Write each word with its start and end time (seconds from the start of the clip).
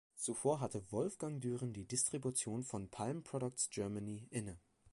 Zuvor 0.15 0.61
hatte 0.61 0.83
Wolfgang 0.91 1.39
Düren 1.39 1.73
die 1.73 1.83
Distribution 1.85 2.63
von 2.63 2.89
Palm 2.89 3.21
Products 3.21 3.69
Germany 3.69 4.25
inne. 4.31 4.57